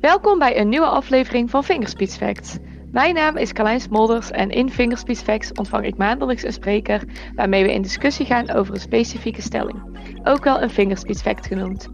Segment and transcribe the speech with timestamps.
[0.00, 2.56] Welkom bij een nieuwe aflevering van Fingerspeech Facts.
[2.92, 7.02] Mijn naam is Carlijn Smolders en in Fingerspeech Facts ontvang ik maandelijks een spreker
[7.34, 9.82] waarmee we in discussie gaan over een specifieke stelling,
[10.24, 11.88] ook wel een Fingerspeech Fact genoemd.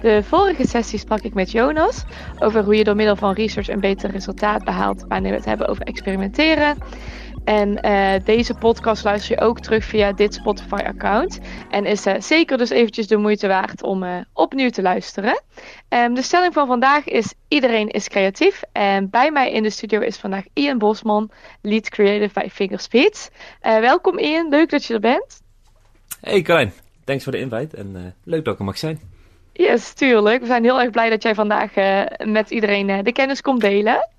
[0.00, 2.04] De vorige sessie sprak ik met Jonas
[2.38, 5.68] over hoe je door middel van research een beter resultaat behaalt wanneer we het hebben
[5.68, 6.76] over experimenteren.
[7.44, 11.40] En uh, deze podcast luister je ook terug via dit Spotify-account.
[11.70, 15.42] En is uh, zeker dus eventjes de moeite waard om uh, opnieuw te luisteren.
[15.88, 18.62] Um, de stelling van vandaag is: iedereen is creatief.
[18.72, 21.30] En bij mij in de studio is vandaag Ian Bosman,
[21.62, 23.30] lead creative bij Fingerspeed.
[23.60, 25.42] welkom Ian, leuk dat je er bent.
[26.20, 26.72] Hey Carlijn,
[27.04, 29.00] thanks voor de invite en leuk dat ik er mag zijn.
[29.52, 30.40] Yes, tuurlijk.
[30.40, 31.74] We zijn heel erg blij dat jij vandaag
[32.24, 34.10] met iedereen de kennis komt delen.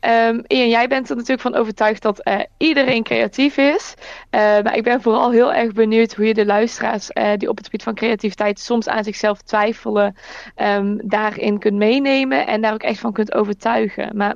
[0.00, 3.94] Um, Ian, jij bent er natuurlijk van overtuigd dat uh, iedereen creatief is.
[3.98, 7.56] Uh, maar ik ben vooral heel erg benieuwd hoe je de luisteraars uh, die op
[7.56, 10.16] het gebied van creativiteit soms aan zichzelf twijfelen,
[10.56, 14.16] um, daarin kunt meenemen en daar ook echt van kunt overtuigen.
[14.16, 14.34] Maar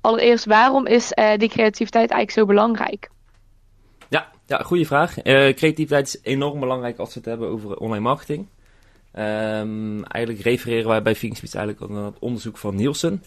[0.00, 3.10] allereerst, waarom is die creativiteit eigenlijk zo belangrijk?
[4.08, 5.14] Ja, ja goede vraag.
[5.22, 8.46] creativiteit is enorm belangrijk als we het hebben over online marketing.
[9.12, 13.22] Eigenlijk refereren wij bij Thinkspits eigenlijk aan het onderzoek van Nielsen.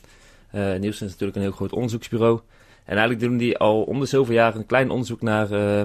[0.51, 2.39] Uh, Nielsen is natuurlijk een heel groot onderzoeksbureau.
[2.83, 5.81] En eigenlijk doen die al om de zoveel jaar een klein onderzoek naar uh,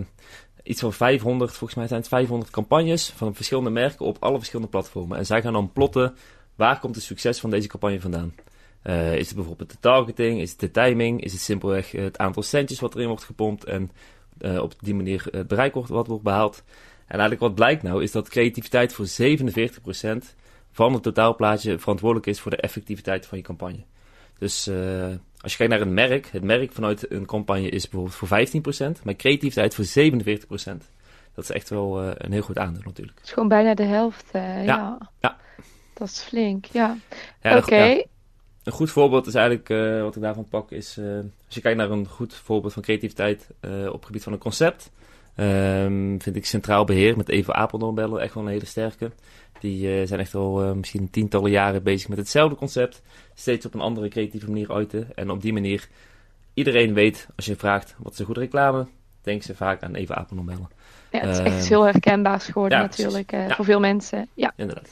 [0.63, 4.71] iets van 500, volgens mij zijn het 500 campagnes van verschillende merken op alle verschillende
[4.71, 5.19] platformen.
[5.19, 6.15] En zij gaan dan plotten
[6.55, 8.35] waar komt het succes van deze campagne vandaan.
[8.85, 12.43] Uh, is het bijvoorbeeld de targeting, is het de timing, is het simpelweg het aantal
[12.43, 13.91] centjes wat erin wordt gepompt en
[14.61, 16.63] op die manier het bereik wordt, wat wordt behaald.
[17.13, 19.09] En eigenlijk wat blijkt nou is dat creativiteit voor 47%
[20.73, 23.85] van het totaalplaatje verantwoordelijk is voor de effectiviteit van je campagne.
[24.43, 25.07] Dus uh,
[25.41, 29.03] als je kijkt naar een merk, het merk vanuit een campagne is bijvoorbeeld voor 15%,
[29.03, 30.87] maar creativiteit voor 47%.
[31.35, 33.19] Dat is echt wel uh, een heel goed aandeel natuurlijk.
[33.19, 35.11] Het is gewoon bijna de helft, uh, ja.
[35.21, 35.37] ja.
[35.95, 36.97] Dat is flink, ja.
[37.43, 37.77] ja Oké.
[37.77, 38.05] Ja.
[38.63, 39.69] Een goed voorbeeld is eigenlijk,
[40.03, 40.99] wat ik daarvan pak, is
[41.47, 44.91] als je kijkt naar een goed voorbeeld van creativiteit op het gebied van een concept.
[45.37, 49.11] Um, vind ik Centraal Beheer met Eva Apeldoorn bellen echt wel een hele sterke.
[49.61, 53.03] Die uh, zijn echt al uh, misschien tientallen jaren bezig met hetzelfde concept.
[53.35, 55.09] Steeds op een andere creatieve manier uiten.
[55.15, 55.89] En op die manier,
[56.55, 58.87] iedereen weet, als je vraagt wat is een goede reclame,
[59.23, 60.69] denken ze vaak aan Eva Apeldoorn bellen.
[61.11, 63.55] Ja, het is echt uh, heel herkenbaar geworden ja, natuurlijk ja.
[63.55, 64.29] voor veel mensen.
[64.35, 64.89] Ja, inderdaad.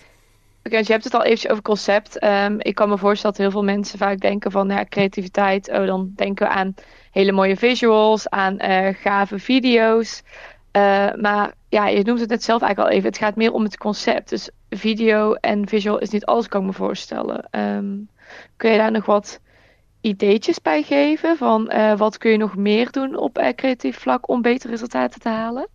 [0.59, 2.25] Oké, okay, je hebt het al eventjes over concept.
[2.25, 5.71] Um, ik kan me voorstellen dat heel veel mensen vaak denken van ja, creativiteit.
[5.71, 6.75] Oh, dan denken we aan
[7.11, 8.61] hele mooie visuals, aan
[8.95, 10.23] gave video's.
[10.77, 13.09] Uh, maar ja, je noemt het net zelf eigenlijk al even.
[13.11, 14.29] Het gaat meer om het concept.
[14.29, 17.49] Dus video en visual is niet alles, kan ik me voorstellen.
[17.51, 18.09] Um,
[18.57, 19.41] kun je daar nog wat
[20.01, 21.37] ideetjes bij geven?
[21.37, 25.29] Van uh, wat kun je nog meer doen op creatief vlak om betere resultaten te
[25.29, 25.69] halen?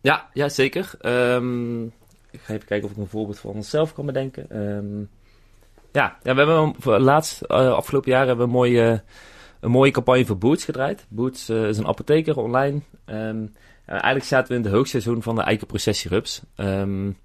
[0.00, 0.90] Ja, ja zeker.
[1.00, 1.84] Um,
[2.30, 4.56] ik ga even kijken of ik een voorbeeld van onszelf kan bedenken.
[4.60, 5.08] Um,
[5.92, 9.02] ja, ja, we hebben laatst, afgelopen jaar hebben we een mooie,
[9.60, 11.06] een mooie campagne voor Boots gedraaid.
[11.08, 12.80] Boots is een apotheker online.
[13.06, 13.50] Um, uh,
[13.86, 16.42] eigenlijk zaten we in het hoogseizoen van de eikenprocessierups.
[16.56, 17.18] Um,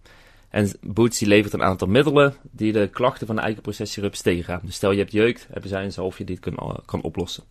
[0.50, 4.62] en Boots die levert een aantal middelen die de klachten van de eikenprocessierups tegengaan.
[4.64, 7.44] Dus stel je hebt jeugd, hebben zij een zalfje die het kan, kan oplossen.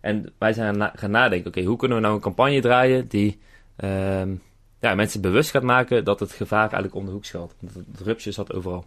[0.00, 3.38] En wij zijn gaan nadenken, oké, hoe kunnen we nou een campagne draaien die
[3.76, 4.42] um,
[4.80, 7.54] ja, mensen bewust gaat maken dat het gevaar eigenlijk om de hoek schuilt.
[7.60, 8.84] Want het rupsje zat overal.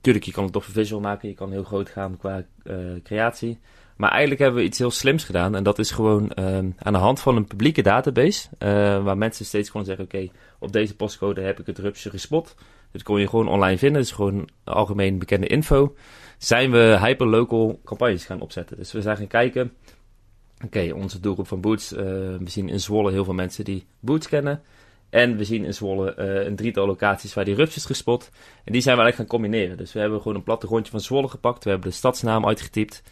[0.00, 3.58] Tuurlijk, je kan het toch visual maken, je kan heel groot gaan qua uh, creatie.
[3.98, 5.54] Maar eigenlijk hebben we iets heel slims gedaan.
[5.54, 8.48] En dat is gewoon uh, aan de hand van een publieke database.
[8.58, 8.68] Uh,
[9.04, 12.54] waar mensen steeds gewoon zeggen: Oké, op deze postcode heb ik het rupsje gespot.
[12.92, 14.02] Dat kon je gewoon online vinden.
[14.02, 15.94] Is gewoon algemeen bekende info.
[16.38, 18.76] Zijn we hyperlocal campagnes gaan opzetten.
[18.76, 19.72] Dus we zijn gaan kijken.
[20.64, 21.92] Oké, onze doelgroep van Boots.
[21.92, 24.62] Uh, we zien in Zwolle heel veel mensen die Boots kennen.
[25.10, 28.30] En we zien in Zwolle uh, een drietal locaties waar die rupsjes gespot.
[28.64, 29.76] En die zijn we eigenlijk gaan combineren.
[29.76, 31.64] Dus we hebben gewoon een plattegrondje van Zwolle gepakt.
[31.64, 33.02] We hebben de stadsnaam uitgetypt.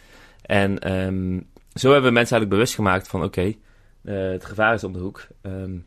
[0.43, 3.55] En um, zo hebben we mensen eigenlijk bewust gemaakt van oké,
[4.03, 5.27] uh, het gevaar is om de hoek.
[5.43, 5.87] Um,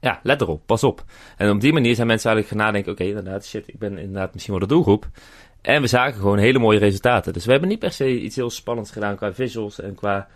[0.00, 1.04] ja, let erop, pas op.
[1.36, 4.32] En op die manier zijn mensen eigenlijk gaan nadenken, oké, inderdaad, shit, ik ben inderdaad
[4.32, 5.08] misschien wel de doelgroep.
[5.60, 7.32] En we zagen gewoon hele mooie resultaten.
[7.32, 10.28] Dus we hebben niet per se iets heel spannends gedaan qua visuals en qua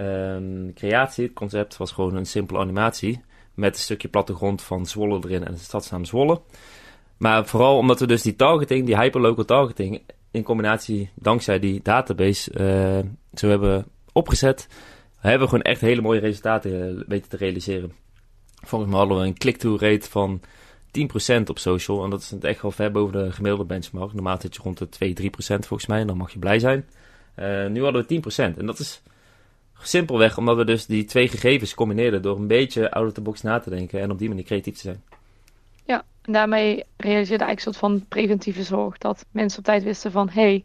[0.00, 1.24] um, creatie.
[1.24, 3.20] Het concept was gewoon een simpele animatie
[3.54, 6.40] met een stukje plattegrond van Zwolle erin en de stadsnaam Zwolle.
[7.16, 12.50] Maar vooral omdat we dus die targeting, die hyperlocal targeting, in combinatie, dankzij die database,
[12.60, 14.68] uh, zo hebben opgezet,
[15.18, 17.92] hebben we gewoon echt hele mooie resultaten eh, weten te realiseren.
[18.66, 20.40] Volgens mij hadden we een click-through rate van
[20.90, 22.04] 10% op social.
[22.04, 24.12] En dat is echt wel ver boven de gemiddelde benchmark.
[24.12, 26.00] Normaal zit je rond de 2-3% volgens mij.
[26.00, 26.86] En dan mag je blij zijn.
[27.38, 28.20] Uh, nu hadden we
[28.54, 28.58] 10%.
[28.58, 29.02] En dat is
[29.86, 32.22] simpelweg omdat we dus die twee gegevens combineerden.
[32.22, 34.00] Door een beetje out of the box na te denken.
[34.00, 35.02] En op die manier creatief te zijn.
[35.84, 38.98] Ja, En daarmee realiseerde eigenlijk een soort van preventieve zorg.
[38.98, 40.64] Dat mensen op tijd wisten van, hé, hey,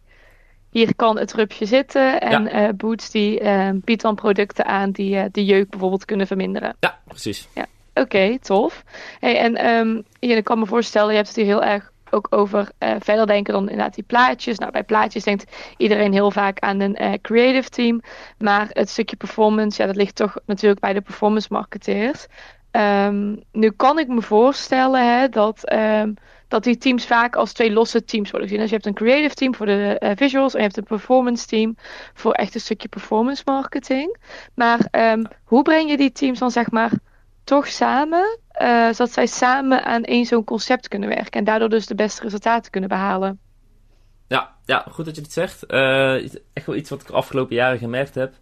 [0.70, 2.22] hier kan het rupje zitten.
[2.22, 2.50] En Ja.
[2.50, 6.76] eh, Boots die eh, biedt dan producten aan die eh, de jeuk bijvoorbeeld kunnen verminderen.
[6.80, 7.48] Ja, precies.
[7.94, 8.84] Oké, tof.
[9.20, 12.72] Hey, en ehm, ik kan me voorstellen, je hebt het hier heel erg ook over
[12.78, 14.58] eh, verder denken dan inderdaad die plaatjes.
[14.58, 18.02] Nou, bij plaatjes denkt iedereen heel vaak aan een eh, creative team.
[18.38, 22.28] Maar het stukje performance, ja, dat ligt toch natuurlijk bij de performance marketeers.
[22.72, 26.14] Ehm, nu kan ik me voorstellen hè, dat, ehm,
[26.48, 28.62] dat die teams vaak als twee losse teams worden gezien.
[28.62, 31.48] Dus je hebt een creative team voor de eh, visuals en je hebt een performance
[31.48, 31.76] team
[32.14, 34.18] voor echt een stukje performance marketing.
[34.54, 36.92] Maar ehm, hoe breng je die teams dan zeg maar
[37.50, 41.86] toch samen, eh, zodat zij samen aan één zo'n concept kunnen werken en daardoor dus
[41.86, 43.40] de beste resultaten kunnen behalen?
[44.28, 45.66] Ja, ja, goed dat je dit zegt.
[45.66, 46.16] Eh,
[46.54, 48.34] echt wel iets wat ik de afgelopen jaren gemerkt heb,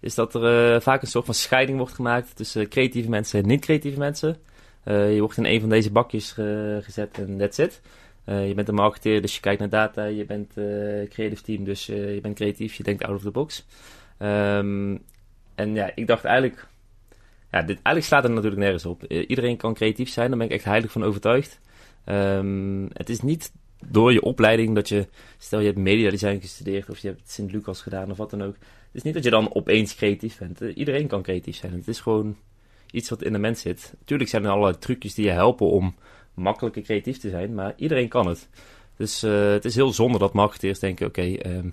[0.00, 3.46] is dat er eh, vaak een soort van scheiding wordt gemaakt tussen creatieve mensen en
[3.46, 4.36] niet-creatieve mensen.
[4.84, 6.32] Je wordt in een van deze bakjes
[6.80, 7.80] gezet en that's it.
[8.24, 10.04] Je bent een marketeer, dus je kijkt naar data.
[10.04, 10.64] Je bent eh
[11.08, 12.74] creative team, dus je bent creatief.
[12.74, 13.64] Je denkt out of the box.
[14.18, 14.96] Ehm,
[15.54, 16.66] en ja, ik dacht eigenlijk...
[17.54, 19.02] Ja, dit, eigenlijk slaat het natuurlijk nergens op.
[19.02, 21.60] Eh, iedereen kan creatief zijn, daar ben ik echt heilig van overtuigd.
[22.04, 23.52] Ehm, het is niet
[23.86, 25.06] door je opleiding dat je...
[25.38, 28.54] Stel, je hebt media design gestudeerd of je hebt Sint-Lucas gedaan of wat dan ook.
[28.54, 30.60] Het is niet dat je dan opeens creatief bent.
[30.60, 31.72] Eh, iedereen kan creatief zijn.
[31.72, 32.36] Het is gewoon
[32.90, 33.94] iets wat in de mens zit.
[33.98, 35.94] Natuurlijk zijn er allerlei trucjes die je helpen om
[36.34, 38.48] makkelijker creatief te zijn, maar iedereen kan het.
[38.96, 41.68] Dus eh, het is heel zonde dat marketeers denken, oké, ehm,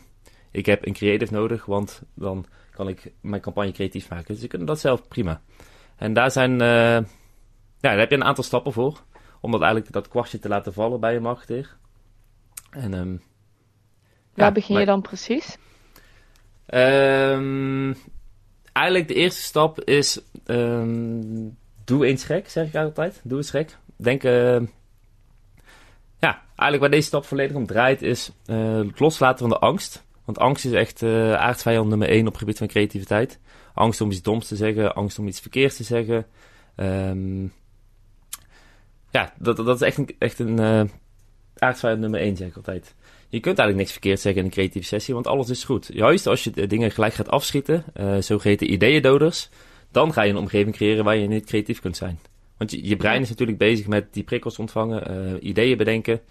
[0.51, 4.33] ik heb een creative nodig, want dan kan ik mijn campagne creatief maken.
[4.33, 5.41] Dus ze kunnen dat zelf prima.
[6.01, 7.03] En daar zijn, eh, ja,
[7.79, 9.03] daar heb je een aantal stappen voor,
[9.41, 11.77] om dat eigenlijk dat kwartje te laten vallen bij een marketeer.
[12.71, 13.15] En, ehm,
[14.33, 15.57] Waar ja, begin maar- je dan precies?
[16.65, 17.93] Ehm,
[18.73, 21.21] eigenlijk de eerste stap is, ehm,
[21.83, 23.21] doe eens gek, zeg ik altijd.
[23.23, 23.77] Doe eens gek.
[23.95, 24.61] Denk, ja,
[26.19, 30.03] eigenlijk waar deze stap volledig om draait is eh, het loslaten van de angst.
[30.31, 33.39] Want angst is echt eh aardsvijand nummer één op het gebied van creativiteit.
[33.73, 36.25] Angst om iets doms te zeggen, angst om iets verkeerds te zeggen.
[36.75, 37.43] Ehm,
[39.09, 40.83] ja, dat, dat is echt een, echt een eh
[41.57, 42.95] aardsvijand nummer één, zeg ik altijd.
[43.29, 45.89] Je kunt eigenlijk niks verkeerd zeggen in een creatieve sessie, want alles is goed.
[45.93, 49.49] Juist als je de dingen gelijk gaat afschieten, eh zogeheten ideeëndoders,
[49.91, 52.19] dan ga je een omgeving creëren waar je niet creatief kunt zijn.
[52.57, 56.21] Want je, brein is natuurlijk bezig met die prikkels ontvangen, eh, ideeën bedenken.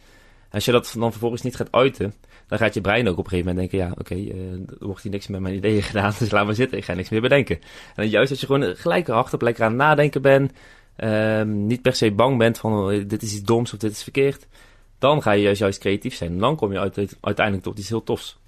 [0.51, 2.15] Als je dat dan vervolgens niet gaat uiten,
[2.51, 5.03] dan gaat je brein ook op een gegeven moment denken, ja, oké, eh, er wordt
[5.03, 7.59] hier niks met mijn ideeën gedaan, dus laat maar zitten, ik ga niks meer bedenken.
[7.95, 10.53] En juist als je gewoon gelijk hardop lekker aan het nadenken bent,
[10.97, 14.03] ehm, niet per se bang bent van, oh, dit is iets doms of dit is
[14.03, 14.47] verkeerd,
[14.99, 16.31] dan ga je juist, juist creatief zijn.
[16.31, 18.39] En dan kom je uit, uiteindelijk tot iets heel tofs.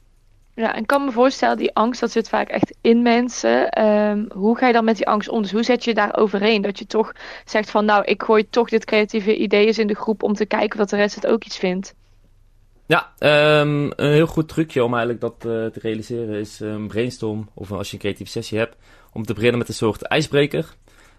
[0.55, 3.71] Ja, en kan me voorstellen, die angst, dat zit vaak echt in mensen.
[3.71, 5.43] Ehm, hoe ga je dan met die angst om?
[5.43, 6.63] Dus hoe zet je daar overheen?
[6.63, 7.13] Dat je toch
[7.45, 10.47] zegt van, nou, ik gooi toch dit creatieve idee eens in de groep om te
[10.47, 11.95] kijken of de rest het ook iets vindt.
[12.87, 17.49] Ja, ehm, een heel goed trucje om eigenlijk dat eh, te realiseren is een brainstorm,
[17.55, 18.77] of als je een creatieve sessie hebt,
[19.13, 20.75] om te beginnen met een soort ijsbreker.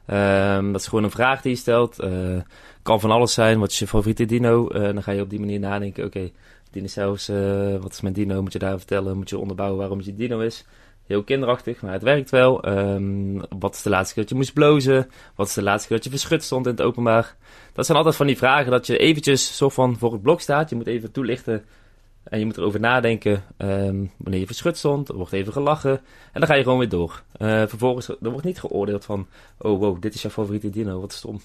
[0.06, 2.00] Ehm, dat is gewoon een vraag die je stelt.
[2.00, 2.42] Eh,
[2.82, 3.60] kan van alles zijn.
[3.60, 4.68] Wat is je favoriete dino?
[4.68, 6.06] Eh, dan ga je op die manier nadenken.
[6.06, 6.32] Oké,
[6.72, 8.42] dinosaurus, eh wat is mijn dino?
[8.42, 9.18] Moet je daar vertellen?
[9.18, 10.66] Moet je onderbouwen waarom je dino is?
[11.06, 12.64] Heel kinderachtig, maar het werkt wel.
[12.64, 15.10] Ehm, wat is de laatste keer dat je moest blozen?
[15.36, 17.36] Wat is de laatste keer dat je verschut stond in het openbaar?
[17.74, 20.70] Dat zijn altijd van die vragen dat je eventjes zo van voor het blok staat.
[20.70, 21.66] Je moet even toelichten
[22.24, 25.10] en je moet erover nadenken ehm, wanneer je verschut stond.
[25.10, 27.24] Er wordt even gelachen en dan ga je gewoon weer door.
[27.32, 31.14] Eh, vervolgens, er wordt niet geoordeeld van, oh wow, dit is jouw favoriete dino, wat
[31.14, 31.42] stom.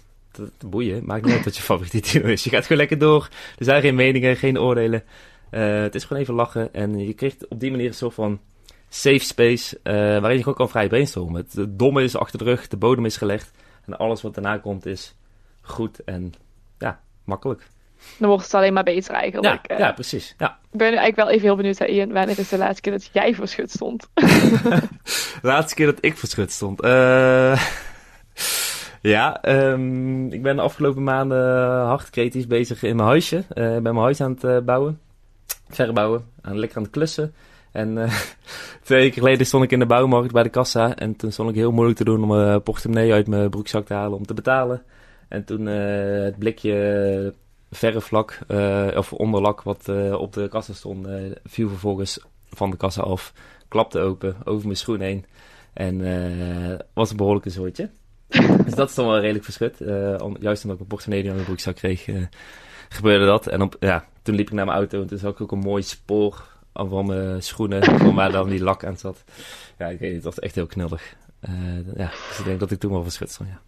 [0.67, 2.45] Boeien, maakt niet uit wat je favoriete dino is.
[2.45, 3.29] Je gaat gewoon lekker door.
[3.59, 5.03] Er zijn geen meningen, geen oordelen.
[5.51, 8.41] Eh, het is gewoon even lachen en je krijgt op die manier een soort van
[8.89, 11.43] safe space eh, waarin je gewoon kan vrij brainstormen.
[11.43, 13.51] Het, het domme is achter de rug, de bodem is gelegd
[13.87, 15.15] en alles wat daarna komt is
[15.61, 16.35] goed en
[16.79, 17.67] ja, makkelijk.
[18.19, 19.67] Dan wordt het alleen maar beter Ja, eigenlijk.
[19.67, 20.35] Eh, ja, precies.
[20.39, 20.59] Ja.
[20.71, 22.93] Ik ben nu eigenlijk wel even heel benieuwd, hè, Ian, wanneer is de laatste keer
[22.93, 24.09] dat jij voor schut stond?
[24.15, 24.89] De
[25.43, 26.81] laatste keer dat ik verschut stond.
[26.81, 27.63] Eh,
[29.03, 33.45] ja, ehm, ik ben de afgelopen maanden hard creatief bezig in mijn huisje.
[33.49, 35.01] Eh, ik ben mijn huis aan het eh, bouwen.
[35.69, 36.25] Verbouwen.
[36.41, 37.35] Aan, lekker aan het klussen.
[37.73, 38.13] En eh,
[38.85, 40.97] twee weken geleden stond ik in de bouwmarkt bij de kassa.
[40.97, 43.95] En toen stond ik heel moeilijk te doen om mijn portemonnee uit mijn broekzak te
[43.95, 44.83] halen om te betalen.
[45.29, 47.35] En toen eh, het blikje
[47.71, 52.21] verflak, eh of onderlak wat eh, op de kassa stond, eh, viel vervolgens
[52.51, 53.33] van de kassa af.
[53.69, 55.25] Klapte open, over mijn schoen heen.
[55.73, 57.91] En eh was een behoorlijke zooitje.
[58.65, 59.81] dus dat is dan wel redelijk verschut.
[59.81, 62.23] Eh, om- juist omdat ik mijn portemonnee aan mijn broekzak kreeg, eh,
[62.89, 63.47] gebeurde dat.
[63.47, 65.59] En op, ja, toen liep ik naar mijn auto en toen zag ik ook een
[65.59, 66.43] mooi spoor
[66.87, 69.25] van mijn schoenen, van waar dan die lak aan zat.
[69.79, 71.15] Ja, ik weet niet, het was echt heel knullig.
[71.41, 71.51] Eh,
[71.97, 73.59] ja, dus ik denk dat ik toen wel verschut stond, ja.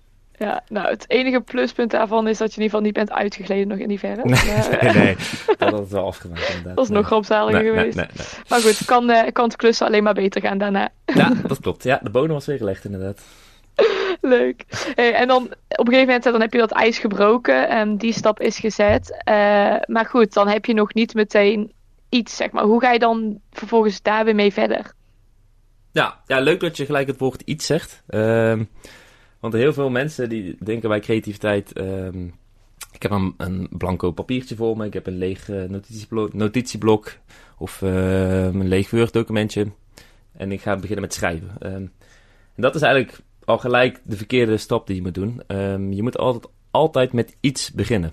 [0.46, 3.68] Ja, nou, het enige pluspunt daarvan is dat je in ieder geval niet bent uitgegleden
[3.68, 4.22] nog in die verre.
[4.28, 5.16] Nee, nee, nee,
[5.58, 6.76] dat had het wel afgemaakt inderdaad.
[6.76, 7.96] Dat is nog rampzaliger Nee, geweest.
[7.96, 8.06] nee.
[8.48, 10.88] Maar goed, kan, eh, kan het klussen alleen maar beter gaan daarna.
[11.04, 11.82] Ja, dat klopt.
[11.82, 13.20] Ja, de bodem was weer gelegd inderdaad.
[14.20, 14.64] Leuk.
[14.94, 17.96] Hey, en dan op een gegeven moment eh, dan heb je dat ijs gebroken en
[17.96, 19.22] die stap is gezet.
[19.24, 19.34] Eh,
[19.86, 21.72] maar goed, dan heb je nog niet meteen
[22.10, 22.64] iets, zeg maar.
[22.64, 24.92] Hoe ga je dan vervolgens daar weer mee verder?
[25.92, 28.02] Ja, ja, leuk dat je gelijk het woord iets zegt.
[28.06, 28.64] Ehm,
[29.40, 31.72] want heel veel mensen die denken bij creativiteit...
[31.72, 32.28] ehm,
[32.92, 34.86] ik heb een, een blanco papiertje voor me.
[34.86, 37.16] Ik heb een leeg eh, notitieblok, notitieblok.
[37.58, 39.66] Of ehm, een leeg Word documentje.
[40.32, 41.50] En ik ga beginnen met schrijven.
[41.58, 41.92] En
[42.56, 45.42] dat is eigenlijk al gelijk de verkeerde stap die je moet doen.
[45.94, 48.12] Je moet altijd, altijd met iets beginnen.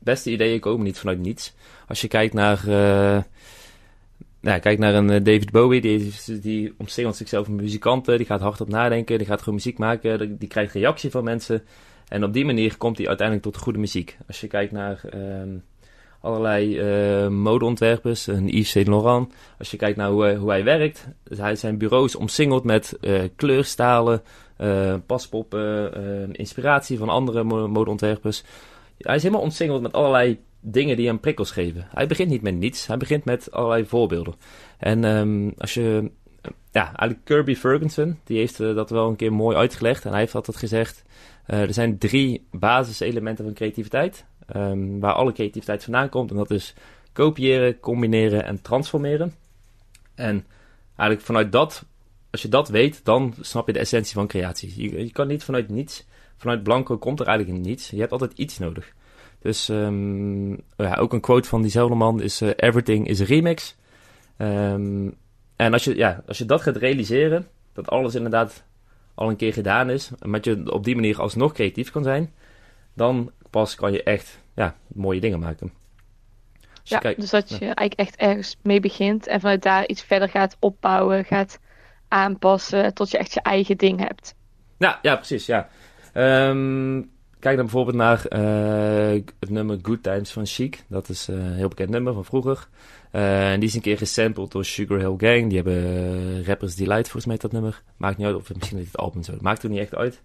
[0.00, 1.54] Beste ideeën komen niet vanuit niets.
[1.88, 2.58] Als je kijkt naar...
[2.68, 3.22] eh,
[4.40, 8.26] nou, kijk naar een eh, David Bowie, die, is- die omsingelt zichzelf met muzikanten, die
[8.26, 11.62] gaat hardop nadenken, die gaat gewoon muziek maken, die, krijgt reactie van mensen.
[12.08, 14.16] En op die manier komt hij uiteindelijk tot goede muziek.
[14.26, 15.48] Als je kijkt naar ehm,
[16.20, 21.06] allerlei eh, modeontwerpers, een Yves Saint Laurent, als je kijkt naar hoe, hoe hij werkt,
[21.36, 22.98] hij zijn bureaus omsingeld met
[23.36, 24.22] kleurstalen,
[24.56, 25.92] eh, paspoppen,
[26.32, 28.42] inspiratie van andere mo- modeontwerpers.
[29.00, 31.86] Hij is helemaal omsingeld met allerlei dingen die hem prikkels geven.
[31.94, 34.34] Hij begint niet met niets, hij begint met allerlei voorbeelden.
[34.78, 36.10] En ehm, als je,
[36.72, 40.04] ja, eigenlijk Kirby Ferguson, die heeft eh, dat wel een keer mooi uitgelegd.
[40.04, 41.04] En hij heeft altijd gezegd,
[41.46, 46.30] eh, er zijn drie basiselementen van creativiteit, ehm, waar alle creativiteit vandaan komt.
[46.30, 46.74] En dat is
[47.12, 49.34] kopiëren, combineren en transformeren.
[50.14, 50.46] En
[50.96, 51.84] eigenlijk vanuit dat,
[52.30, 54.90] als je dat weet, dan snap je de essentie van creatie.
[55.04, 56.06] Je kan niet vanuit niets,
[56.40, 57.90] vanuit blanco komt er eigenlijk niets.
[57.90, 58.92] Je hebt altijd iets nodig.
[59.40, 63.76] Dus ehm, ja, ook een quote van diezelfde man is: eh, Everything is a remix.
[64.36, 65.08] Ehm,
[65.56, 68.64] en als je, ja, als je dat gaat realiseren, dat alles inderdaad
[69.14, 72.32] al een keer gedaan is, en dat je op die manier alsnog creatief kan zijn,
[72.94, 75.72] dan pas kan je echt ja, mooie dingen maken.
[76.82, 80.28] Ja, kijkt- dus dat je eigenlijk echt ergens mee begint en vanuit daar iets verder
[80.28, 81.58] gaat opbouwen, gaat
[82.08, 84.34] aanpassen, tot je echt je eigen ding hebt.
[84.78, 85.68] Ja, ja, precies, ja.
[86.12, 87.02] Ehm,
[87.38, 90.82] kijk dan bijvoorbeeld naar eh, het nummer Good Times van Chic.
[90.88, 92.68] Dat is eh, een heel bekend nummer van vroeger.
[93.10, 95.48] Eh, en die is een keer gesampled door Sugar Hill Gang.
[95.48, 97.82] Die hebben Rappers Delight volgens mij dat nummer.
[97.96, 99.32] Maakt niet uit, of misschien is het album zo.
[99.40, 100.22] Maakt er niet echt uit.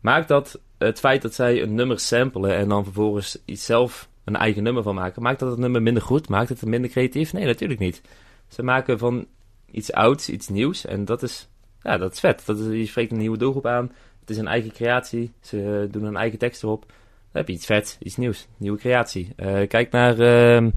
[0.00, 4.36] Maakt dat het feit dat zij een nummer samplen en dan vervolgens iets zelf een
[4.36, 6.28] eigen nummer van maken, maakt dat het nummer minder goed?
[6.28, 7.32] Maakt het minder creatief?
[7.32, 8.02] Nee, natuurlijk niet.
[8.48, 9.26] Ze maken van
[9.70, 11.48] iets ouds iets nieuws en dat is,
[11.82, 12.42] ja, dat is vet.
[12.46, 13.92] Dat is, je spreekt een nieuwe doelgroep aan.
[14.22, 15.32] Het is een eigen creatie.
[15.40, 16.80] Ze doen een eigen tekst erop.
[16.86, 16.96] Dan
[17.42, 19.32] heb je iets vet, iets nieuws, nieuwe creatie.
[19.36, 20.70] Eh, kijk naar ehm,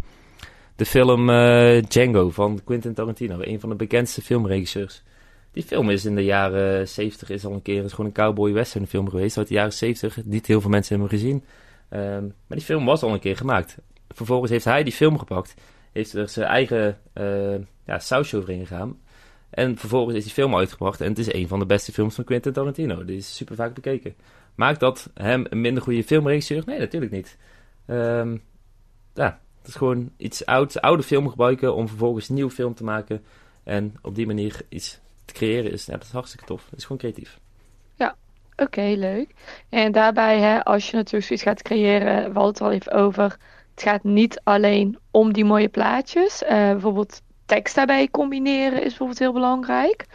[0.75, 5.03] de film eh, Django van Quentin Tarantino, een van de bekendste filmregisseurs.
[5.51, 8.53] Die film is in de jaren 70 is al een keer is gewoon een cowboy
[8.53, 10.25] western film geweest uit de jaren 70.
[10.25, 11.43] Niet heel veel mensen hebben gezien.
[11.89, 13.77] Ehm, maar die film was al een keer gemaakt.
[14.09, 15.53] Vervolgens heeft hij die film gepakt,
[15.91, 18.99] heeft er zijn eigen eh ja, sausje overheen gegaan.
[19.55, 22.23] En vervolgens is die film uitgebracht en het is een van de beste films van
[22.23, 23.05] Quentin Tarantino.
[23.05, 24.15] Die is super vaak bekeken.
[24.55, 26.63] Maakt dat hem een minder goede filmregisseur?
[26.65, 27.37] Nee, natuurlijk niet.
[27.85, 28.37] Ehm,
[29.13, 32.83] ja, het is gewoon iets ouds, oude film gebruiken om vervolgens een nieuwe film te
[32.83, 33.23] maken.
[33.63, 36.65] En op die manier iets te creëren is, ja, dat is hartstikke tof.
[36.69, 37.39] Het is gewoon creatief.
[38.55, 39.33] Oké, leuk.
[39.69, 43.37] En daarbij, hè, als je natuurlijk zoiets gaat creëren, we hadden het al even over,
[43.73, 46.43] het gaat niet alleen om die mooie plaatjes.
[46.43, 50.05] Eh, bijvoorbeeld tekst daarbij combineren is bijvoorbeeld heel belangrijk.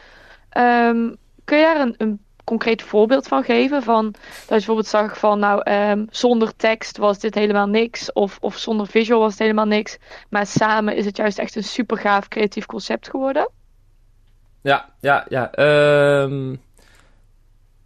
[0.50, 3.82] Ehm, kun je daar een, een concreet voorbeeld van geven?
[3.82, 8.12] Van, dat je bijvoorbeeld zag van, nou, ehm, zonder tekst was dit helemaal niks.
[8.12, 9.98] Of, of zonder visual was het helemaal niks.
[10.28, 13.50] Maar samen is het juist echt een super gaaf creatief concept geworden.
[14.62, 15.52] Ja, ja, ja.
[15.52, 16.56] ehm,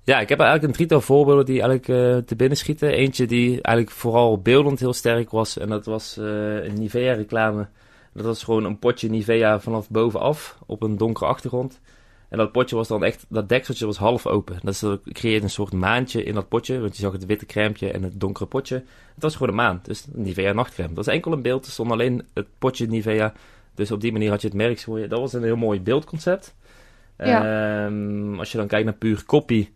[0.02, 2.90] ja, ik heb eigenlijk een drietal voorbeelden die eigenlijk eh, te binnen schieten.
[2.90, 5.58] Eentje die eigenlijk vooral beeldend heel sterk was.
[5.58, 7.68] En dat was eh, een Nivea-reclame.
[8.14, 11.80] Dat was gewoon een potje Nivea vanaf bovenaf op een donkere achtergrond.
[12.28, 14.58] En dat potje was dan echt, dat dekseltje was half open.
[14.62, 16.80] Dat, is, dat creëerde een soort maantje in dat potje.
[16.80, 18.74] Want je zag het witte crèmetje en het donkere potje.
[19.14, 19.80] Het was gewoon een maan.
[19.82, 20.94] Dus Nivea nachtcrème.
[20.94, 21.66] Dat was enkel een beeld.
[21.66, 23.32] Er stond alleen het potje Nivea.
[23.74, 25.08] Dus op die manier had je het merk voor je.
[25.08, 26.54] Dat was een heel mooi beeldconcept.
[27.16, 29.68] Ehm, als je dan kijkt naar puur copy.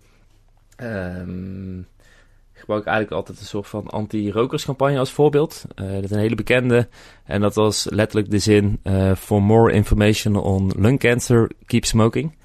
[2.59, 5.65] Gebruik ik eigenlijk altijd een soort van anti-rokerscampagne als voorbeeld.
[5.75, 6.89] Eh, dat is een hele bekende.
[7.25, 12.37] En dat was letterlijk de zin: eh, For more information on lung cancer, keep smoking.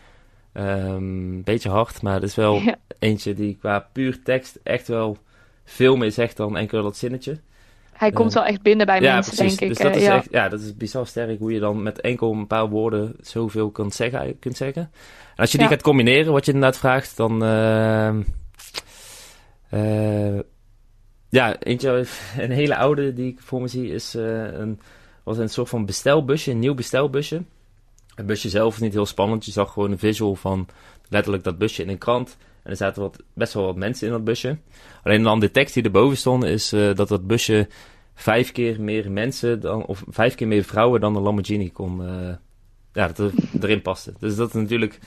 [0.54, 2.76] Ehm beetje hard, maar het is wel Ja.
[3.00, 5.18] eentje die qua puur tekst echt wel
[5.64, 7.40] veel meer zegt dan enkel dat zinnetje.
[7.94, 9.58] Hij komt wel echt binnen bij ja, mensen, precies.
[9.58, 9.78] denk ik.
[9.78, 10.16] Dus dat eh, is ja.
[10.16, 13.70] echt, ja, dat is bizar sterk hoe je dan met enkel een paar woorden zoveel
[13.70, 14.40] kunt zeggen.
[14.40, 14.82] Kunt zeggen.
[14.82, 17.44] En als je die gaat combineren, wat je inderdaad vraagt, dan...
[19.74, 20.40] eh,
[21.30, 22.06] ja, eentje,
[22.38, 24.80] een hele oude die ik voor me zie, is eh, een,
[25.24, 27.44] was een soort van bestelbusje, een nieuw bestelbusje.
[28.16, 29.46] Het busje zelf is niet heel spannend.
[29.46, 30.68] Je zag gewoon een visual van
[31.10, 32.38] letterlijk dat busje in een krant.
[32.64, 34.58] En er zaten wat, best wel wat mensen in dat busje.
[35.04, 37.68] Alleen dan de tekst die erboven stond is eh, dat dat busje
[38.14, 42.02] vijf keer meer mensen dan, of vijf keer meer vrouwen dan de Lamborghini kon,
[42.94, 44.14] ja, dat er, erin paste.
[44.20, 45.00] Dus dat is natuurlijk,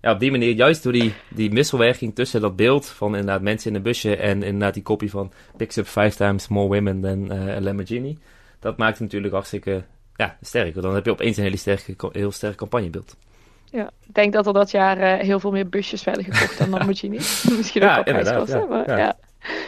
[0.00, 3.70] ja, op die manier, juist door die, die wisselwerking tussen dat beeld van inderdaad mensen
[3.70, 7.30] in een busje en inderdaad die kopie van picks up five times more women than
[7.30, 8.18] eh, a Lamborghini.
[8.58, 9.84] Dat maakt het natuurlijk hartstikke,
[10.16, 10.72] ja, sterk.
[10.72, 13.16] Want Dan heb je opeens een hele sterke, heel sterk campagnebeeld.
[13.64, 16.68] Ja, ik denk dat er dat jaar eh, heel veel meer busjes werden gekocht dan
[16.78, 17.44] Lamborghinis.
[17.56, 18.66] Misschien ook wel prijskosten, ja.
[18.66, 18.98] maar Ja.
[18.98, 19.16] ja.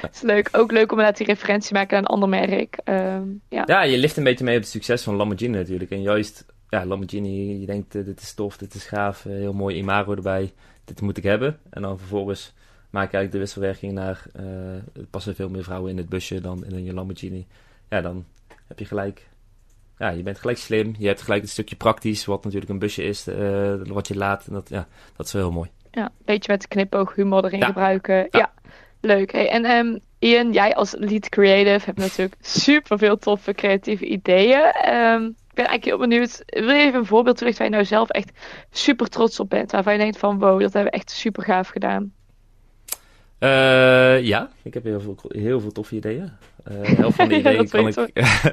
[0.01, 0.49] Het is leuk.
[0.53, 2.79] Ook leuk om inderdaad die referentie te maken naar een ander merk.
[2.85, 3.63] Ehm, ja.
[3.67, 5.91] Ja, je lift een beetje mee op het succes van Lamborghini natuurlijk.
[5.91, 9.53] En juist, ja, Lamborghini, je denkt, eh, dit is tof, dit is gaaf, eh, heel
[9.53, 10.53] mooi imago erbij,
[10.85, 11.59] dit moet ik hebben.
[11.71, 12.53] En dan vervolgens
[12.91, 16.41] maak je eigenlijk de wisselwerking naar, eh er passen veel meer vrouwen in het busje
[16.41, 17.47] dan in je Lamborghini.
[17.89, 18.25] Ja, dan
[18.67, 19.29] heb je gelijk,
[19.99, 23.03] ja, je bent gelijk slim, je hebt gelijk een stukje praktisch, wat natuurlijk een busje
[23.03, 24.47] is, eh, wat je laat.
[24.47, 24.87] En dat, ja,
[25.17, 25.71] dat is wel heel mooi.
[25.91, 27.67] ja, een beetje met knipoog humor erin Ja.
[27.67, 28.27] gebruiken.
[28.31, 28.53] Ja,
[29.01, 29.33] leuk.
[29.33, 32.37] Hey, en ehm, Ian, jij als lead creative hebt natuurlijk
[32.67, 34.61] super veel toffe creatieve ideeën.
[34.73, 36.43] Ehm, ik ben eigenlijk heel benieuwd.
[36.47, 38.31] Wil je even een voorbeeld terug waar je nou zelf echt
[38.71, 39.73] super trots op bent?
[39.73, 42.13] Waarvan je denkt van wow, dat hebben we echt super gaaf gedaan.
[43.39, 46.31] Eh, ja, ik heb heel veel, heel veel toffe ideeën.
[46.65, 47.95] Eh helft van de ideeën kan ik.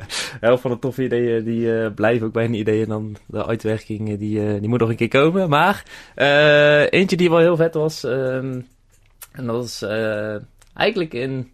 [0.48, 2.88] helft van de toffe ideeën die eh, blijven ook bij een ideeën.
[2.88, 5.50] Dan de uitwerking die, die moet nog een keer komen.
[5.50, 5.84] Maar
[6.90, 8.04] eentje die wel heel vet was.
[8.04, 8.62] ehm,
[9.32, 9.82] en dat was
[10.74, 11.52] eigenlijk in.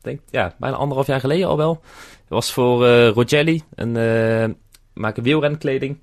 [0.00, 1.80] Denk, ja, bijna anderhalf jaar geleden al wel.
[2.30, 3.62] Was voor eh Rogelli.
[3.74, 4.54] Een, eh,
[4.94, 5.98] maken wielrenkleding.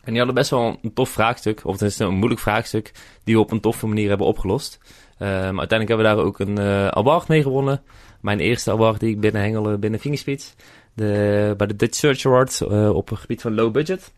[0.00, 1.60] En die hadden best wel een tof vraagstuk.
[1.64, 2.92] Of het is een moeilijk vraagstuk.
[3.24, 4.78] Die we op een toffe manier hebben opgelost.
[5.18, 7.82] Um, uiteindelijk hebben we daar ook een eh award mee gewonnen.
[8.20, 10.56] Mijn eerste award die ik binnen hengelen binnen Fingerspeed.
[10.94, 12.62] De, bij de Dutch Search Awards
[12.92, 14.12] op het gebied van low budget.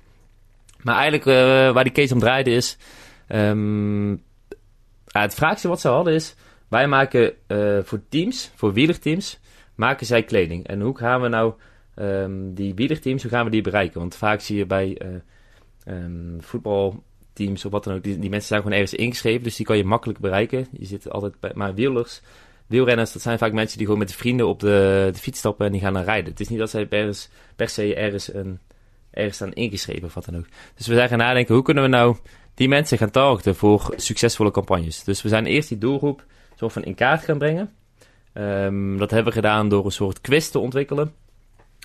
[0.83, 1.25] Maar eigenlijk
[1.75, 2.77] waar die case om draaide is...
[3.27, 4.17] ehm,
[5.07, 6.35] het vraagstuk wat ze hadden is...
[6.69, 7.33] Wij maken
[7.83, 9.41] voor teams, voor wielerteams,
[9.83, 10.67] maken zij kleding.
[10.67, 11.53] En hoe gaan we nou
[11.95, 14.01] ehm, die wielerteams, hoe gaan we die bereiken?
[14.01, 15.09] Want vaak zie je bij eh,
[15.85, 19.67] ehm, voetbalteams of wat dan ook, die, die mensen zijn gewoon ergens ingeschreven, dus die
[19.67, 20.67] kan je makkelijk bereiken.
[20.71, 22.21] Je zit altijd bij, maar wielers,
[22.67, 25.67] wielrenners, dat zijn vaak mensen die gewoon met de vrienden op de, de fiets stappen
[25.67, 26.31] en die gaan dan rijden.
[26.31, 28.59] Het is niet dat zij per, se ergens, een,
[29.11, 30.47] ergens staan ingeschreven of wat dan ook.
[30.75, 32.17] Dus we zijn gaan nadenken, hoe kunnen we nou
[32.55, 35.05] die mensen gaan targeten voor succesvolle campagnes?
[35.05, 37.71] Dus we zijn eerst die doelgroep soort van in kaart gaan brengen.
[38.33, 41.13] Ehm, dat hebben we gedaan door een soort quiz te ontwikkelen.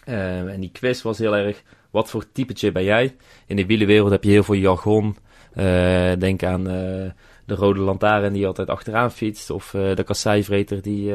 [0.05, 3.15] Ehm, en die quiz was heel erg, wat voor typetje ben jij?
[3.45, 5.17] In de wielenwereld heb je heel veel jargon.
[5.53, 7.12] Eh, denk aan eh,
[7.45, 9.49] de rode lantaarn die altijd achteraan fietst.
[9.49, 11.13] Of eh, de kasseivreter die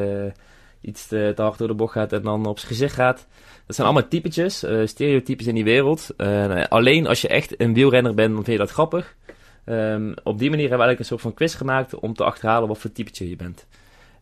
[0.81, 3.27] iets te, te hard door de bocht gaat en dan op zijn gezicht gaat.
[3.66, 6.09] Dat zijn allemaal typetjes, stereotypes in die wereld.
[6.16, 9.16] Eh, alleen als je echt een wielrenner bent, dan vind je dat grappig.
[9.64, 12.68] Ehm, op die manier hebben we eigenlijk een soort van quiz gemaakt om te achterhalen
[12.68, 13.66] wat voor typetje je bent.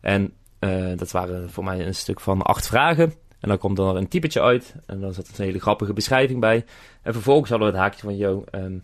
[0.01, 3.13] En eh, dat waren voor mij een stuk van acht vragen.
[3.39, 4.75] En dan komt er een typetje uit.
[4.85, 6.65] En dan zat een hele grappige beschrijving bij.
[7.01, 8.77] En vervolgens hadden we het haakje van, yo, ehm,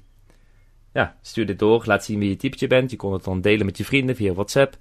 [0.94, 1.84] ja, stuur dit door.
[1.86, 2.92] Laat zien wie je typetje bent.
[2.92, 4.78] Je kon het dan delen met je vrienden via WhatsApp.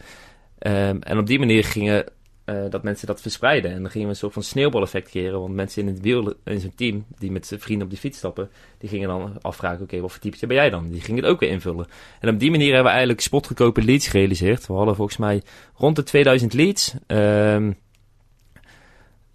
[0.58, 2.04] Ehm, en op die manier gingen
[2.46, 3.70] eh, dat mensen dat verspreiden.
[3.70, 5.40] En dan gingen we een soort van sneeuwbaleffect creëren.
[5.40, 8.50] Want mensen in het in zo'n team, die met zijn vrienden op die fiets stappen,
[8.78, 10.90] die gingen dan afvragen, oké, wat voor typetje ben jij dan?
[10.90, 11.86] Die gingen het ook weer invullen.
[12.20, 14.66] En op die manier hebben we eigenlijk spotgekopen leads gerealiseerd.
[14.66, 15.42] We hadden volgens mij
[15.74, 16.94] rond de 2000 leads.
[17.06, 17.70] Ehm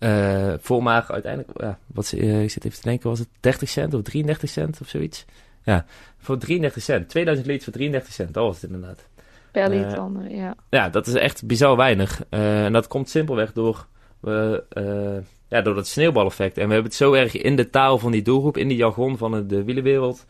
[0.01, 3.69] eh, voor maar uiteindelijk, ja, wat, eh, ik zit even te denken, was het 30
[3.69, 5.25] cent of 33 cent of zoiets?
[5.63, 5.85] Ja,
[6.17, 7.09] voor 33 cent.
[7.09, 9.05] 2000 leads voor 33 cent, dat was het inderdaad.
[9.51, 10.55] Eh, ja.
[10.69, 12.23] Ja, dat is echt bizar weinig.
[12.29, 13.85] Eh, en dat komt simpelweg door,
[14.19, 16.57] we, eh, ja, door dat sneeuwbaleffect.
[16.57, 19.17] En we hebben het zo erg in de taal van die doelgroep, in die jargon
[19.17, 20.25] van de- wielenwereld,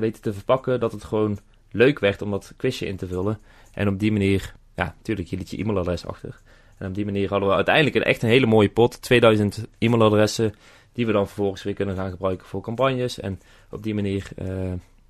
[0.00, 1.38] weten te verpakken dat het gewoon
[1.70, 3.38] leuk werd om dat quizje in te vullen.
[3.74, 6.40] En op die manier, ja, natuurlijk, je liet je e-mailadres achter.
[6.78, 9.02] En op die manier hadden we uiteindelijk een, echt een hele mooie pot.
[9.02, 10.54] 2000 e-mailadressen
[10.92, 13.20] die we dan vervolgens weer kunnen gaan gebruiken voor campagnes.
[13.20, 14.28] En op die manier,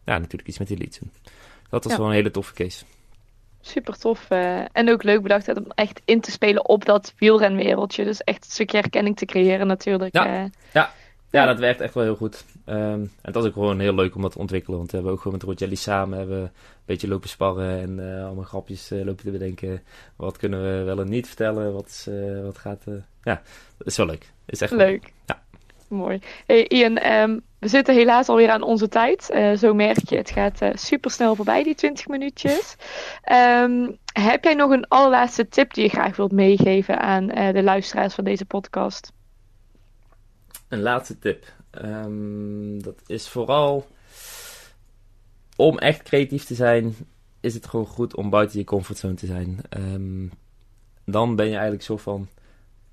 [0.05, 1.11] ja, natuurlijk iets met die leads doen.
[1.71, 1.99] Dat was Ja.
[1.99, 2.85] wel een hele toffe case.
[3.67, 4.31] Super tof.
[4.31, 8.05] eh, en ook leuk bedacht om echt in te spelen op dat wielrenwereldje.
[8.05, 10.15] Dus echt een stukje herkenning te creëren natuurlijk.
[10.15, 10.27] Ja.
[10.27, 10.51] eh.
[10.73, 10.93] Ja,
[11.31, 11.47] Ja.
[11.47, 12.45] dat werkt echt wel heel goed.
[12.65, 14.79] Ehm, en het was ook gewoon heel leuk om dat te ontwikkelen.
[14.79, 16.51] Want we hebben ook gewoon met Rogelli samen hebben een
[16.85, 17.81] beetje lopen sparren.
[17.81, 19.83] En eh, allemaal grapjes lopen te bedenken.
[20.17, 21.73] Wat kunnen we wel en niet vertellen?
[21.73, 22.09] Wat, is,
[22.43, 22.85] wat gaat,
[23.23, 23.43] ja,
[23.79, 24.33] dat is wel leuk.
[24.47, 25.13] Is echt leuk.
[25.27, 25.43] Ja.
[25.89, 26.19] Mooi.
[26.47, 29.31] Hey Ian, ehm, we zitten helaas alweer aan onze tijd.
[29.31, 32.77] Uh, zo merk je, het gaat uh, super snel voorbij, die 20 minuutjes.
[33.33, 37.63] Um, heb jij nog een allerlaatste tip die je graag wilt meegeven aan uh, de
[37.63, 39.13] luisteraars van deze podcast?
[40.69, 41.45] Een laatste tip.
[41.85, 43.87] Um, dat is vooral
[45.57, 46.95] om echt creatief te zijn,
[47.41, 49.61] is het gewoon goed om buiten je comfortzone te zijn.
[51.05, 52.29] Dan ben je eigenlijk zo van.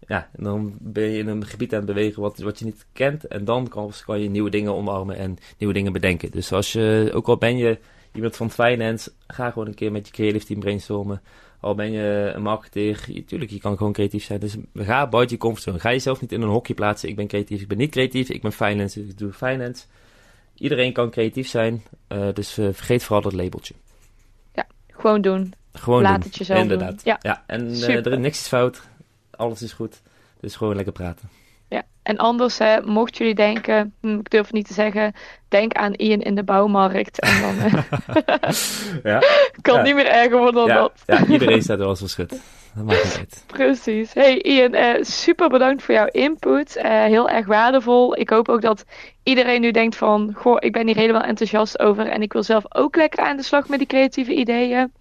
[0.07, 3.27] Ja, dan ben je in een gebied aan het bewegen wat, wat je niet kent.
[3.27, 6.31] En dan kan, kan je nieuwe dingen omarmen en nieuwe dingen bedenken.
[6.31, 7.79] Dus als je, ook al ben je
[8.13, 11.21] iemand van finance, ga gewoon een keer met je creative team brainstormen.
[11.59, 14.39] Al ben je een marketeer, tuurlijk, je kan gewoon creatief zijn.
[14.39, 15.79] Dus ga buiten je comfortzone.
[15.79, 17.09] Ga jezelf niet in een hokje plaatsen.
[17.09, 19.85] Ik ben creatief, ik ben niet creatief, ik ben finance, ik doe finance.
[20.53, 23.73] Iedereen kan creatief zijn, uh, dus uh, vergeet vooral dat labeltje.
[24.53, 25.53] Ja, gewoon doen.
[25.73, 26.23] Gewoon Laat doen.
[26.23, 26.89] het jezelf Inderdaad.
[26.89, 26.99] doen.
[27.03, 27.43] Ja, ja.
[27.47, 28.81] en uh, er is niks fout,
[29.43, 30.01] alles is goed.
[30.39, 31.29] Dus gewoon lekker praten.
[31.69, 35.13] Ja, en anders, hè, mochten jullie denken, hm, ik durf het niet te zeggen,
[35.47, 37.19] denk aan Ian in de bouwmarkt.
[37.19, 37.55] En dan
[39.11, 39.19] ja.
[39.61, 39.81] kan ja.
[39.81, 40.75] niet meer erger worden dan ja.
[40.75, 41.03] dat.
[41.05, 42.29] ja, iedereen staat er wel verschut.
[42.75, 43.43] Dat maakt niet uit.
[43.47, 44.13] Precies.
[44.13, 46.77] Hey Ian, uh, super bedankt voor jouw input.
[46.77, 48.19] Uh, heel erg waardevol.
[48.19, 48.85] Ik hoop ook dat
[49.23, 52.63] iedereen nu denkt van, goh, ik ben hier helemaal enthousiast over en ik wil zelf
[52.69, 54.93] ook lekker aan de slag met die creatieve ideeën.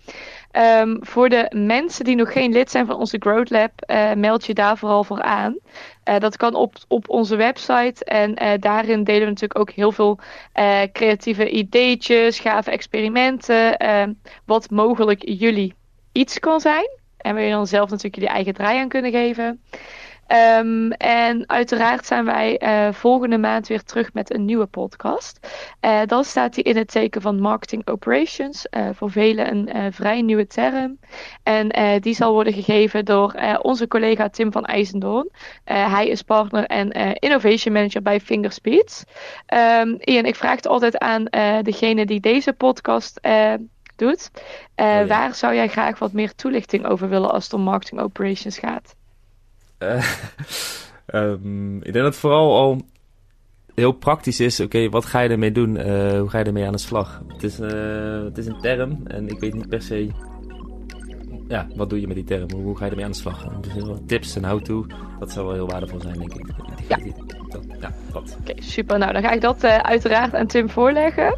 [0.56, 4.46] Um, voor de mensen die nog geen lid zijn van onze Growth Lab, uh, meld
[4.46, 5.56] je daar vooral voor aan.
[6.08, 9.92] Uh, dat kan op, op onze website en uh, daarin delen we natuurlijk ook heel
[9.92, 10.18] veel
[10.92, 13.76] creatieve ideetjes, gave experimenten,
[14.44, 15.74] wat mogelijk jullie
[16.12, 16.88] iets kan zijn.
[17.16, 19.62] En waar je dan zelf natuurlijk jullie eigen draai aan kunnen geven.
[20.28, 25.48] Um, en uiteraard zijn wij uh, volgende maand weer terug met een nieuwe podcast.
[25.80, 28.66] Uh, dan staat die in het teken van marketing operations.
[28.70, 30.98] Uh, voor velen een vrij nieuwe term.
[31.42, 35.30] En die zal worden gegeven door onze collega Tim van IJzendoorn.
[35.64, 39.04] hij is partner en innovation manager bij Fingerspeeds.
[39.80, 41.24] Um, Ian, ik vraag het altijd aan
[41.62, 43.20] degene die deze podcast
[43.96, 44.30] doet.
[44.34, 45.06] Oh, ja.
[45.06, 48.94] Waar zou jij graag wat meer toelichting over willen als het om marketing operations gaat?
[49.82, 50.04] Uh,
[51.14, 52.80] um, ik denk dat het vooral al
[53.74, 54.60] heel praktisch is.
[54.60, 55.76] Oké, okay, wat ga je ermee doen?
[55.76, 57.22] Uh, hoe ga je ermee aan de slag?
[57.26, 60.08] Het is, uh, het is een term en ik weet niet per se.
[61.48, 62.50] Ja, wat doe je met die term?
[62.52, 63.44] Hoe ga je ermee aan de slag?
[63.60, 63.72] Dus
[64.06, 64.86] tips en how-to,
[65.18, 66.46] dat zou wel heel waardevol zijn, denk ik.
[66.88, 66.98] Ja,
[67.48, 68.36] dat, ja dat.
[68.40, 68.98] Oké, okay, super.
[68.98, 71.34] Nou, dan ga ik dat uh, uiteraard aan Tim voorleggen.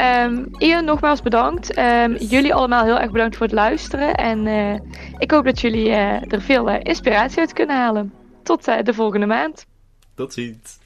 [0.00, 1.78] Um, Ian, nogmaals bedankt.
[1.78, 4.14] Um, jullie allemaal heel erg bedankt voor het luisteren.
[4.14, 4.74] En uh,
[5.18, 8.12] ik hoop dat jullie uh, er veel inspiratie uit kunnen halen.
[8.42, 9.66] Tot de volgende maand.
[10.14, 10.78] Tot ziens.